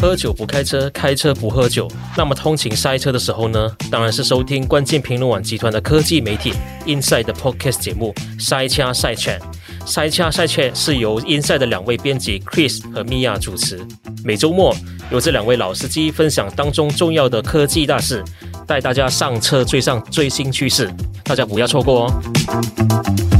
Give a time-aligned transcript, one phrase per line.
[0.00, 1.86] 喝酒不开车，开车不喝酒。
[2.16, 3.70] 那么通勤塞车的时候呢？
[3.90, 6.54] 当然是收听关键评论网集团的科技媒体
[6.86, 9.38] Inside 的 Podcast 节目《塞掐塞 Chat》。
[9.84, 13.86] 塞掐塞 Chat 是由 Inside 的两位编辑 Chris 和 Mia 主持。
[14.24, 14.74] 每周末
[15.12, 18.24] 由这两位老司机分享当中重要的科技大事，
[18.66, 20.90] 带大家上车追上最新趋势。
[21.24, 23.39] 大家不要错过哦！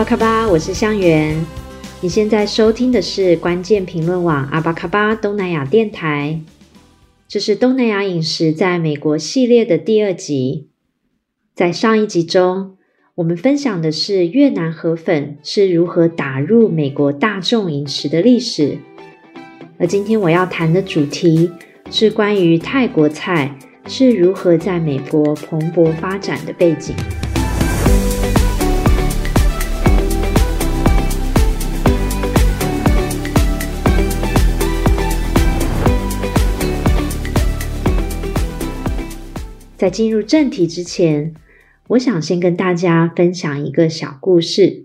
[0.00, 1.44] 阿峇卡巴，我是香元。
[2.00, 6.40] 你现在收听的是关键评论网阿巴卡巴东南亚电台。
[7.28, 10.70] 这是东南亚饮食在美国系列的第二集。
[11.54, 12.78] 在上一集中，
[13.16, 18.78] 我们分享的是越南河粉是如何打入美国大众饮食的历史。
[19.78, 21.50] 而今天我要谈的主题
[21.90, 23.54] 是关于泰国菜
[23.86, 26.94] 是如何在美国蓬勃发展的背景。
[39.80, 41.32] 在进入正题之前，
[41.88, 44.84] 我想先跟大家分享一个小故事。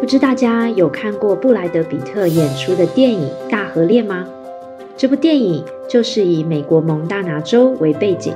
[0.00, 4.26] 不知大家有看过布莱德彼特演出的电影《大河恋》吗？
[4.96, 8.34] 这部电影就是以美国蒙大拿州为背景。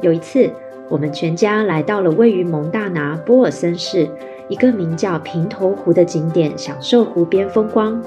[0.00, 0.50] 有一次，
[0.88, 4.10] 我们全家来到了位于蒙大拿波尔森市
[4.48, 8.02] 一个名叫平头湖的景点，享受湖边风光。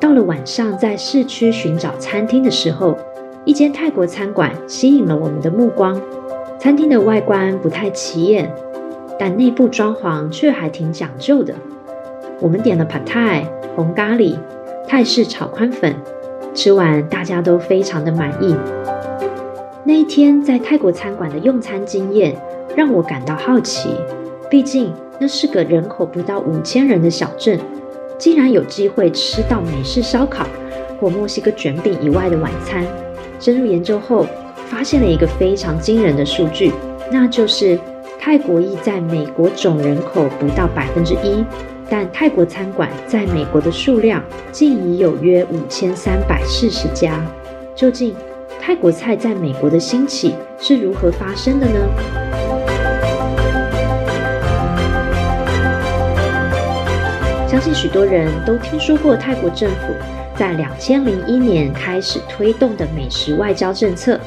[0.00, 2.98] 到了晚上，在市区寻找餐厅的时候，
[3.46, 6.00] 一间泰国餐馆吸引了我们的目光。
[6.58, 8.52] 餐厅的外观不太起眼，
[9.18, 11.54] 但内部装潢却还挺讲究的。
[12.38, 14.36] 我们点了 Pad Thai、红咖喱、
[14.86, 15.94] 泰式炒宽粉，
[16.54, 18.54] 吃完大家都非常的满意。
[19.84, 22.36] 那一天在泰国餐馆的用餐经验
[22.76, 23.88] 让我感到好奇，
[24.50, 27.58] 毕竟那是个人口不到五千人的小镇，
[28.18, 30.46] 竟然有机会吃到美式烧烤
[31.00, 32.84] 或墨西哥卷饼以外的晚餐。
[33.40, 34.26] 深入研究后，
[34.66, 36.70] 发现了一个非常惊人的数据，
[37.10, 37.78] 那就是
[38.20, 41.42] 泰国裔在美国总人口不到百分之一，
[41.88, 47.18] 但泰国餐馆在美国的数量竟已有约五千三百四十家。
[47.74, 48.14] 究竟
[48.60, 51.80] 泰国菜在美国的兴起是如何发生的呢？
[57.48, 60.19] 相信许多人都听说过泰国政府。
[60.40, 64.18] 在两千零一年开始推动的美食外交政策，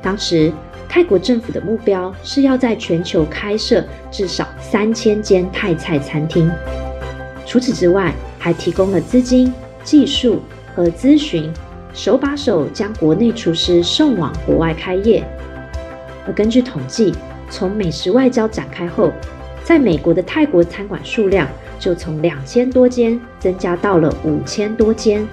[0.00, 0.50] 当时
[0.88, 6.50] 泰国政府的目标是要在全球开设至少三千间泰菜餐厅。
[7.44, 9.52] 除此之外，还提供了资金、
[9.84, 10.40] 技术
[10.74, 11.52] 和咨询，
[11.92, 15.22] 手把手将国内厨师送往国外开业。
[16.26, 17.14] 而根据统计，
[17.50, 19.12] 从美食外交展开后，
[19.70, 21.46] 在美国的泰国餐馆数量。
[21.78, 25.24] 就从两千多间增加到了五千多间，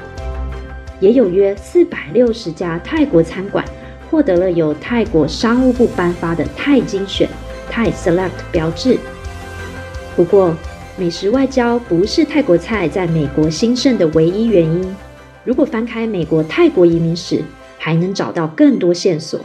[0.99, 3.65] 也有约四百六十家泰国餐馆
[4.11, 7.27] 获得了由泰国商务部颁发的泰精选
[7.67, 8.99] 泰 Select 标志。
[10.15, 10.55] 不过，
[10.97, 14.95] 美食外交不是泰国菜在美国兴盛的唯一原因。
[15.43, 17.41] 如果翻开美国泰国移民史，
[17.79, 19.41] 还能找到更多线索。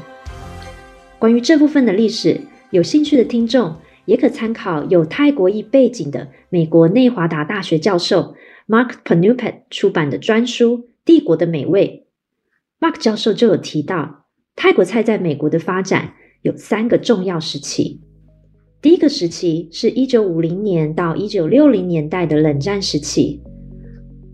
[1.19, 3.75] 关于这部分的历史，有兴趣的听众。
[4.05, 8.35] 也可参考有泰国裔背景的美国内华达大学教授
[8.67, 12.07] Mark Panupet 出版的专书《帝国的美味》。
[12.85, 14.27] Mark 教授就有提到，
[14.57, 18.01] 泰国菜在美国的发展有三个重要时期。
[18.81, 23.41] 第一个时期是一九五零年到一九六零年代的冷战时期。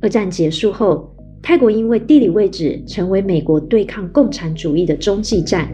[0.01, 5.69] 二战结束后，泰国因为地理位置成为美国对抗共产主义的中继站，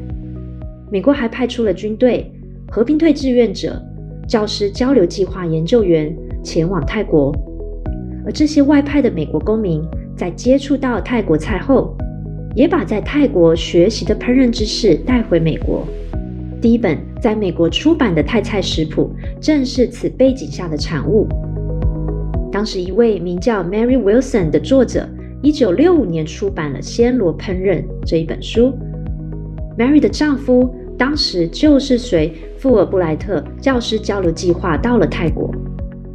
[0.90, 2.28] 美国还派出了军队。
[2.72, 3.80] 和平退志愿者、
[4.26, 7.34] 教师交流计划研究员前往泰国，
[8.24, 9.82] 而这些外派的美国公民
[10.16, 11.94] 在接触到泰国菜后，
[12.54, 15.86] 也把在泰国学习的烹饪知识带回美国。
[16.60, 19.10] 第一本在美国出版的泰菜食谱，
[19.40, 21.28] 正是此背景下的产物。
[22.50, 25.06] 当时，一位名叫 Mary Wilson 的作者
[25.42, 28.72] 一九六五年出版了《暹罗烹饪》这一本书。
[29.76, 32.32] Mary 的丈夫当时就是随
[32.64, 35.54] 富尔布莱特教师交流计划到了泰国。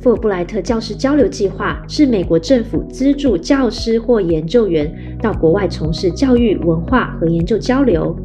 [0.01, 4.91] 富尔布莱特教师交流计划是美国政府资助教师或研究员
[5.21, 8.17] 到国外从事教育、文化和研究交流。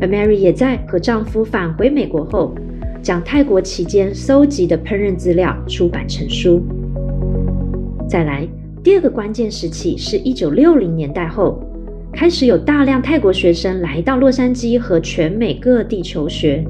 [0.00, 2.54] 而 Mary 也在和丈夫返回美国后，
[3.02, 6.62] 将泰国期间搜集的烹饪资料出版成书。
[8.08, 8.46] 再来，
[8.84, 11.60] 第二个关键时期是一九六零年代后，
[12.12, 16.64] 开始有大量泰国学生来到洛杉矶和全美各地求学。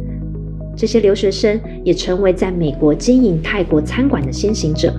[0.77, 4.93] 这些留学生也成为在美国经营泰国餐馆的先行者。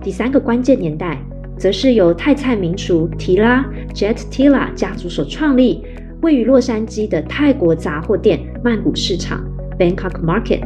[0.00, 1.20] 第三个关键年代，
[1.58, 5.82] 则是由泰菜名厨提拉 Jet Tila 家族所创立，
[6.22, 9.44] 位于洛杉矶的泰国杂货店曼谷市场
[9.76, 10.62] Bangkok Market，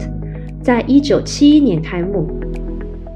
[0.62, 2.28] 在一九七一年开幕。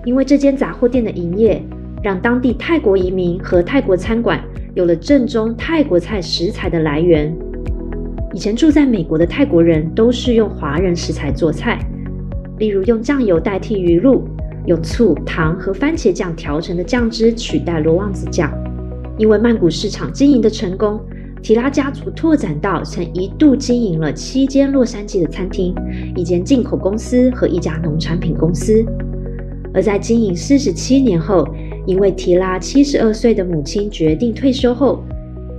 [0.07, 1.63] 因为这间杂货店的营业，
[2.03, 4.43] 让当地泰国移民和泰国餐馆
[4.75, 7.35] 有了正宗泰国菜食材的来源。
[8.35, 11.79] 以前住在美国的泰国人都是用华人食材做菜，
[12.59, 14.25] 例如用酱油代替鱼露，
[14.67, 18.53] 用醋、糖和番茄酱调成的酱汁取代罗旺子酱。
[19.17, 21.01] 因为曼谷市场经营的成功，
[21.45, 25.73] 提拉家族拓展到曾一度经营了七间洛杉矶的餐厅、
[26.17, 28.85] 一间进口公司和一家农产品公司。
[29.73, 31.47] 而在经营四十七年后，
[31.87, 35.05] 因为提拉七十二岁的母亲决定退休后，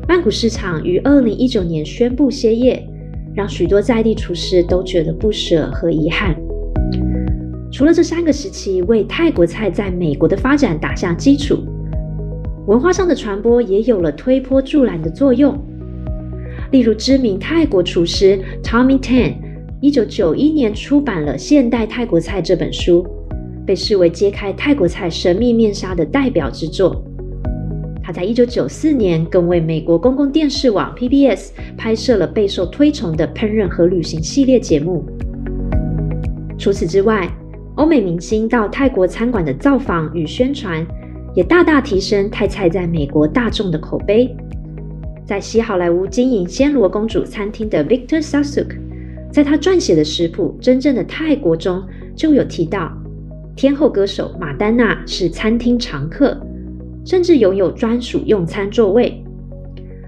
[0.08, 2.88] 曼谷市场于二零一九年宣布歇业，
[3.34, 6.36] 让许多在地厨师都觉得不舍和遗憾。
[7.72, 11.58] 除了这三个时期为泰国菜在美国的发展打下基础，
[12.68, 15.58] 文化上的传播也有了推波助澜的作用。
[16.72, 19.34] 例如，知名泰国厨师 Tommy Tan
[19.82, 23.04] 一九九一年出版了《现代泰国菜》这本书，
[23.66, 27.04] 被视为揭开泰国菜神秘面纱的代表之作。
[28.06, 35.04] 他在一九九四年更为美国公共电视网 PBS 拍摄了备受推崇的烹饪和旅行系列节目。
[36.56, 37.28] 除此之外，
[37.78, 40.86] 欧美明星到泰国餐馆的造访与宣传，
[41.34, 44.30] 也大大提升泰菜在美国大众的口碑。
[45.26, 48.68] 在西好莱坞经营暹罗公主餐厅的 Victor Sasuk，
[49.32, 51.84] 在他撰写的食谱《真正的泰国》中
[52.16, 52.96] 就有提到，
[53.56, 56.40] 天后歌手玛丹娜是餐厅常客。
[57.06, 59.24] 甚至拥有专属用餐座位。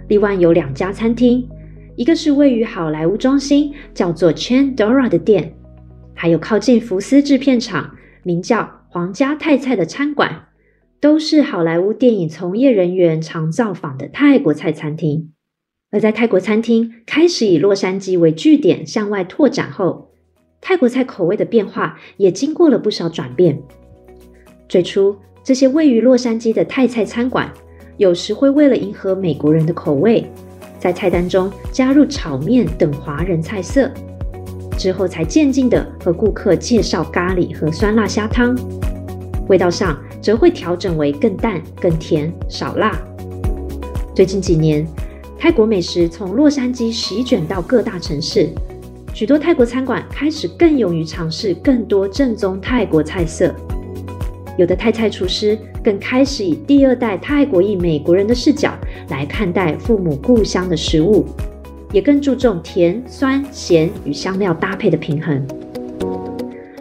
[0.09, 1.47] 另外有两家餐厅，
[1.95, 5.53] 一个是位于好莱坞中心，叫做 Chan Dora 的店，
[6.13, 10.47] 还有靠近福斯制片厂，名叫皇家泰菜的餐馆，
[10.99, 15.31] 都是好莱坞电影从业人员常造访的泰国菜餐厅。
[15.91, 20.11] 而在泰国餐厅开始以洛杉矶为据点向外拓展后，
[20.59, 23.61] 泰国菜口味的变化也经过了不少转变。
[24.67, 25.15] 最初，
[25.47, 27.49] 这些位于洛杉矶的泰菜餐馆，
[27.95, 30.29] 有时会为了迎合美国人的口味，
[30.77, 33.89] 在菜单中加入炒面等华人菜色。
[34.77, 38.53] 之后才渐进地和顾客介绍咖喱和酸辣虾汤，
[39.47, 42.91] 味道上则会调整为更淡、更甜、少辣。
[44.13, 44.85] 最近几年，
[45.39, 48.49] 泰国美食从洛杉矶席卷到各大城市，
[49.13, 53.55] 许多泰国餐馆开始更勇于尝试更多正宗泰国菜色。
[54.57, 58.73] 有的泰菜厨师更开始以第二代泰国裔美国人的视角
[59.09, 61.25] 来看待父母故乡的食物，
[61.93, 65.45] 也更注重甜、酸、咸与香料搭配的平衡。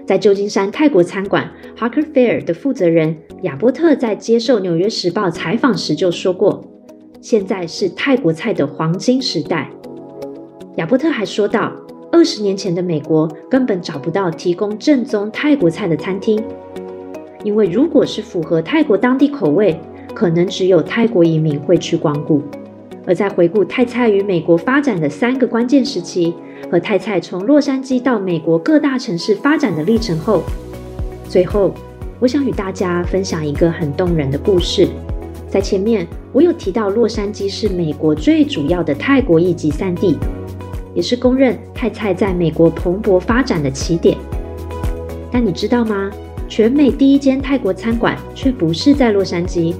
[0.07, 6.65] 在旧金山泰国餐馆 Harker Fair 的负责人亚波特在接受《纽约时报》采访时就说过
[7.21, 9.69] ：“现在是泰国菜的黄金时代。”
[10.77, 11.73] 亚波特还说道
[12.11, 16.43] ：“二十年前的美国根本找不到提供正宗泰国菜的餐厅。”
[17.47, 19.79] 因为如果是符合泰国当地口味，
[20.13, 22.43] 可能只有泰国移民会去光顾。
[23.07, 26.35] 而在回顾泰菜与美国发展的三个关键时期，
[26.69, 30.43] 和泰菜从洛杉矶到美国各大城市发展的历程后，
[31.29, 31.73] 最后
[32.19, 34.89] 我想与大家分享一个很动人的故事。
[35.49, 40.19] 在前面我有提到，洛杉矶是美国最主要的泰国裔集散地，
[40.97, 44.19] 也是公认泰菜在美国蓬勃发展的起点。
[45.31, 46.11] 但你知道吗？
[46.49, 49.75] 全美第一间泰国餐馆却不是在洛杉矶，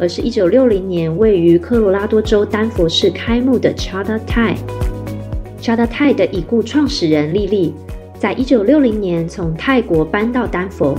[0.00, 4.56] 而是一九六零年位于科罗拉多州丹佛市开幕的 Chada Thai。
[5.60, 7.72] Chada Thai 的已故创始人莉莉，
[8.18, 10.96] 在一九六零年从泰国搬到丹佛，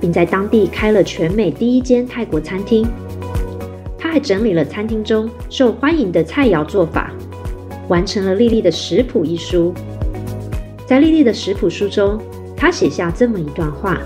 [0.00, 2.86] 并在当地开了全美第一间泰国餐厅。
[3.98, 7.12] 她还整理了餐厅中受欢迎的菜肴做法，
[7.88, 9.74] 完成了莉莉的食谱一书。
[10.86, 12.18] 在莉莉的食谱书中，
[12.56, 14.00] 她写下这么一段话。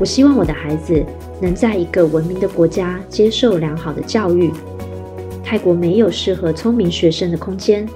[0.00, 1.04] 我希望我的孩子
[1.40, 4.52] 能在一个文明的国家接受良好的教育。
[5.42, 7.88] 泰国没有适合聪明学生的空间，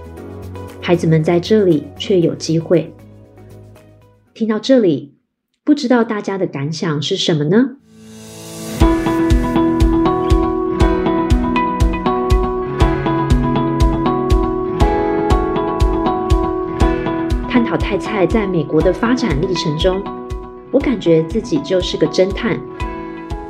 [0.80, 2.94] 孩子们在这里却有机会。
[4.32, 5.16] 听到这里，
[5.64, 7.76] 不知道大家的感想是什么呢？
[17.50, 20.00] 探讨泰菜在美国的发展历程中，
[20.70, 22.58] 我感觉自己就是个侦探，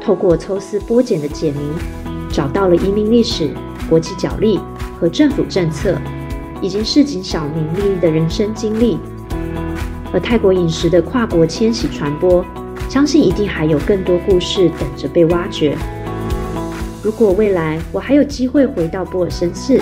[0.01, 1.59] 透过抽丝剥茧的解谜，
[2.31, 3.51] 找到了移民历史。
[3.89, 4.61] 国际角力
[5.01, 5.97] 和政府政策，
[6.61, 8.99] 以及市井小民利益的人生经历，
[10.13, 12.45] 而泰国饮食的跨国迁徙传播，
[12.87, 15.75] 相信一定还有更多故事等着被挖掘。
[17.03, 19.81] 如果未来我还有机会回到布尔森市，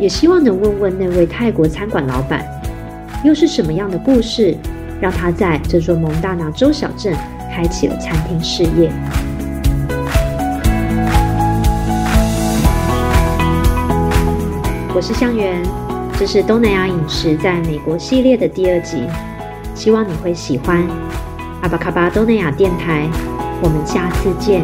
[0.00, 2.44] 也希望能问问那位泰国餐馆老板，
[3.24, 4.56] 又是什么样的故事，
[5.02, 7.12] 让他在这座蒙大拿州小镇
[7.52, 8.88] 开启了餐厅事业。
[14.94, 15.60] 我是香圆，
[16.16, 19.02] 这是东南亚饮食在美国系列的第二集，
[19.74, 20.80] 希望你会喜欢。
[21.62, 23.08] 阿巴卡巴东南亚电台，
[23.60, 24.62] 我们下次见。